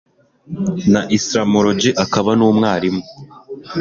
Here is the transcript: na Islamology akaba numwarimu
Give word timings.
na 0.91 1.01
Islamology 1.17 1.89
akaba 2.03 2.31
numwarimu 2.37 3.01